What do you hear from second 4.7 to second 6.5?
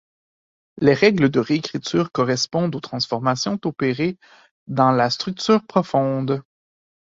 la structure profonde.